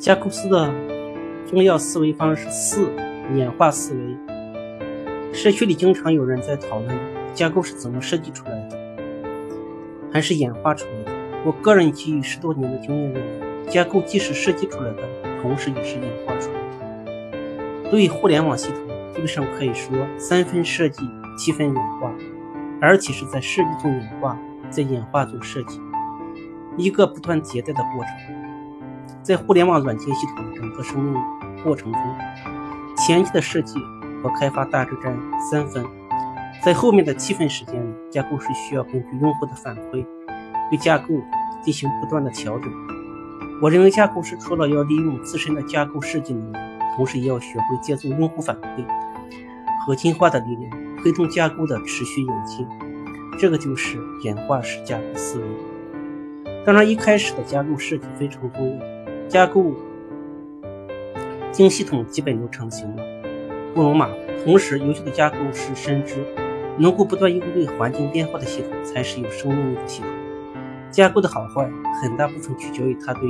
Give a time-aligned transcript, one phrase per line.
[0.00, 0.72] 加库斯的
[1.46, 2.90] 重要思维方式四：
[3.34, 5.34] 演化思维。
[5.34, 6.98] 社区里经常有人在讨论
[7.34, 8.78] 架构是怎么设计出来的，
[10.10, 11.12] 还是演化出来的。
[11.44, 15.02] 我个人基于十多年的经验认为，架构既是设计出来的，
[15.42, 17.90] 同时也是演化出来的。
[17.90, 18.78] 对于互联网系统，
[19.12, 21.02] 基本上可以说三分设计，
[21.36, 22.10] 七分演化，
[22.80, 25.78] 而且是在设计中演化，在演化中设计，
[26.78, 28.39] 一个不断迭代的过程。
[29.22, 31.14] 在互联网软件系统的整个生命
[31.62, 32.00] 过程中，
[32.96, 33.78] 前期的设计
[34.22, 35.16] 和开发大致占
[35.50, 35.84] 三分，
[36.62, 40.04] 在后面的七分时间里，架构师需要根据用户的反馈。
[40.70, 41.08] 对架构
[41.62, 42.72] 进行不断的调整。
[43.60, 46.56] 我认为架构师除了要利用自身的架构设计能力，
[46.96, 48.84] 同时也要学会借助用户反馈
[49.84, 50.70] 和进化的力量，
[51.02, 52.66] 推动架构的持续演进。
[53.38, 55.46] 这个就是演化式架构思维。
[56.64, 58.99] 当然，一开始的架构设计非常重要。
[59.30, 59.72] 架构
[61.52, 63.02] 经系统基本就成型了，
[63.72, 64.08] 不容马。
[64.44, 66.16] 同时，优秀的架构师深知，
[66.78, 70.10] 能够不断应对环境变化的系统，才是有生命力的系统。
[70.90, 71.70] 架构的好坏
[72.02, 73.22] 很大部分取决于它对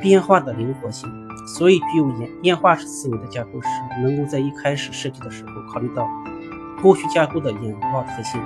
[0.00, 1.10] 变化的灵活性，
[1.56, 3.68] 所以具有演演化式思维的架构师
[4.04, 6.06] 能够在一开始设计的时候考虑到
[6.80, 8.40] 后续架构的演化特性，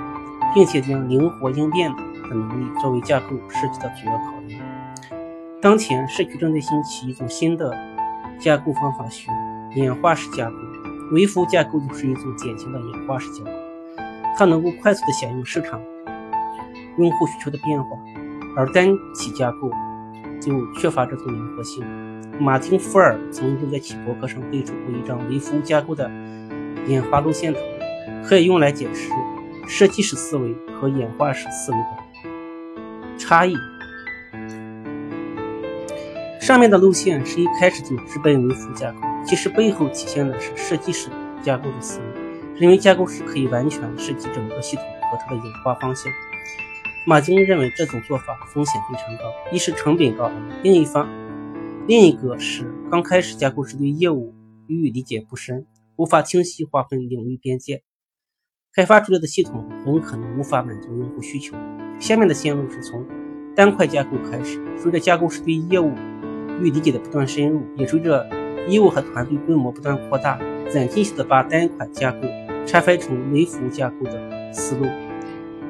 [0.55, 4.34] 并且将灵活应变的能力作为架构设计的主要考虑。
[5.65, 7.75] 当前社区正在兴起一种新的
[8.37, 9.31] 架构方法学——
[9.75, 10.55] 演化式架构。
[11.11, 13.49] 微服务架构就是一种典型的演化式架构，
[14.37, 15.81] 它能够快速的响应市场。
[16.99, 17.97] 用户需求的变化，
[18.55, 19.71] 而单体架构
[20.39, 21.83] 就缺乏这种灵活性。
[22.39, 26.07] 马丁·福尔曾经在其博客上绘出过一张微服务架构的
[26.85, 27.59] 演化路线图，
[28.23, 29.09] 可以用来解释
[29.65, 33.55] 设计式思维和演化式思维的差异。
[36.45, 41.09] 上面的路线是一开始就直奔微服务架构，其实背后体现的是设计师
[41.41, 46.13] 架构的思维，认为架构师可以完全设计整个系统和它的演化方向。
[47.07, 51.09] 马丁认为这种做法风险非常高，一是成本高，另一方，
[51.87, 54.35] 另一个是刚开始架构师对业务
[54.67, 57.81] 域理解不深，无法清晰划分领域边界，
[58.71, 61.57] 开发出来的系统很可能无法满足用户需求。
[61.99, 63.03] 下面的线路是从
[63.55, 65.91] 单块架构开始，随着架构师对业务
[66.61, 68.27] 域理解的不断深入，也随着
[68.67, 70.39] 业务和团队规模不断扩大，
[70.69, 72.27] 渐进式的把单款架构
[72.65, 74.85] 拆分成微服务架构的思路。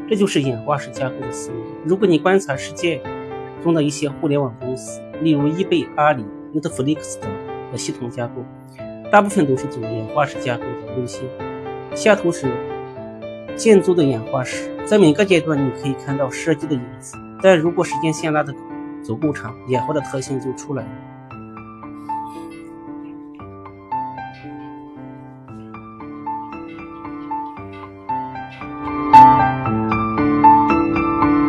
[0.08, 1.58] 这就是演化式架构的思路。
[1.84, 3.02] 如果你观察世界
[3.64, 7.30] 中的一些互联网公司，例如易贝、阿里、Netflix 等
[7.72, 8.44] 的系统架构，
[9.12, 11.24] 大部分都是走演化式架构的路线。
[11.96, 12.52] 下图是
[13.56, 18.54] 建筑的演化史，在每个阶段你可以看到设计的影子，但如果时间线拉的
[19.06, 20.90] 足够长，野花的特性就出来了。